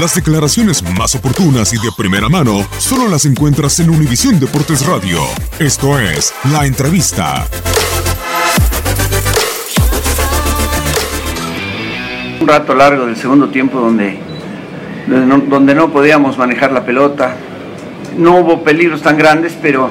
Las 0.00 0.16
declaraciones 0.16 0.82
más 0.98 1.14
oportunas 1.14 1.72
y 1.72 1.76
de 1.76 1.92
primera 1.96 2.28
mano 2.28 2.66
solo 2.78 3.08
las 3.08 3.26
encuentras 3.26 3.78
en 3.78 3.90
Univisión 3.90 4.40
Deportes 4.40 4.84
Radio. 4.84 5.20
Esto 5.60 6.00
es 6.00 6.34
La 6.50 6.66
Entrevista. 6.66 7.46
Un 12.40 12.48
rato 12.48 12.74
largo 12.74 13.06
del 13.06 13.14
segundo 13.14 13.50
tiempo 13.50 13.78
donde, 13.78 14.18
donde, 15.06 15.74
no, 15.76 15.90
podíamos 15.92 16.38
manejar 16.38 16.72
la 16.72 16.84
pelota. 16.84 17.36
No 18.18 18.38
hubo 18.38 18.64
peligros 18.64 19.00
tan 19.00 19.16
grandes, 19.16 19.56
pero 19.62 19.90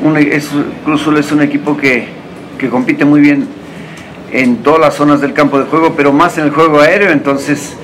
un, 0.00 0.16
es, 0.16 0.48
Cruz 0.84 1.00
Azul 1.00 1.16
es 1.16 1.32
un 1.32 1.42
equipo 1.42 1.76
que, 1.76 2.06
que 2.56 2.68
compite 2.68 3.04
muy 3.04 3.20
bien 3.20 3.48
en 4.30 4.58
todas 4.58 4.78
las 4.78 4.94
zonas 4.94 5.20
del 5.20 5.32
campo 5.32 5.58
de 5.58 5.64
juego, 5.64 5.94
pero 5.96 6.12
más 6.12 6.38
en 6.38 6.44
el 6.44 6.50
juego 6.52 6.78
aéreo, 6.78 7.10
entonces 7.10 7.74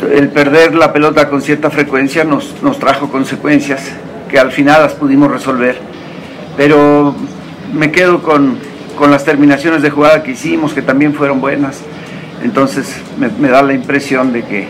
el 0.00 0.28
perder 0.28 0.74
la 0.74 0.92
pelota 0.92 1.28
con 1.28 1.42
cierta 1.42 1.70
frecuencia 1.70 2.24
nos, 2.24 2.62
nos 2.62 2.78
trajo 2.78 3.10
consecuencias 3.10 3.92
que 4.28 4.38
al 4.38 4.52
final 4.52 4.82
las 4.82 4.94
pudimos 4.94 5.30
resolver. 5.30 5.78
Pero 6.56 7.14
me 7.72 7.90
quedo 7.90 8.22
con, 8.22 8.58
con 8.96 9.10
las 9.10 9.24
terminaciones 9.24 9.82
de 9.82 9.90
jugada 9.90 10.22
que 10.22 10.32
hicimos, 10.32 10.72
que 10.72 10.82
también 10.82 11.14
fueron 11.14 11.40
buenas. 11.40 11.80
Entonces 12.42 13.00
me, 13.18 13.48
da 13.48 13.62
la 13.62 13.72
impresión 13.72 14.32
de 14.32 14.44
que, 14.44 14.68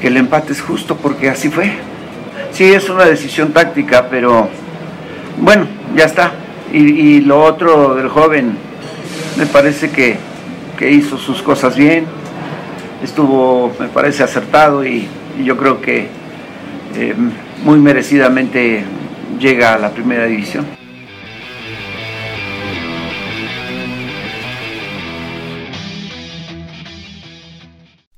que 0.00 0.08
el 0.08 0.16
empate 0.16 0.52
es 0.52 0.60
justo 0.60 0.96
porque 0.96 1.30
así 1.30 1.48
fue. 1.48 1.72
Sí, 2.52 2.72
es 2.72 2.88
una 2.88 3.04
decisión 3.04 3.52
táctica, 3.52 4.08
pero 4.10 4.48
bueno, 5.40 5.66
ya 5.94 6.04
está. 6.04 6.32
Y, 6.72 6.78
y 6.78 7.20
lo 7.20 7.42
otro 7.42 7.94
del 7.94 8.08
joven, 8.08 8.56
me 9.36 9.46
parece 9.46 9.90
que, 9.90 10.16
que 10.76 10.90
hizo 10.90 11.18
sus 11.18 11.42
cosas 11.42 11.76
bien, 11.76 12.06
estuvo, 13.02 13.72
me 13.78 13.88
parece, 13.88 14.22
acertado 14.22 14.84
y, 14.84 15.08
yo 15.44 15.56
creo 15.56 15.80
que 15.80 16.08
eh, 16.96 17.14
muy 17.62 17.78
merecidamente 17.78 18.82
llega 19.38 19.74
a 19.74 19.78
la 19.78 19.90
primera 19.90 20.24
división. 20.24 20.66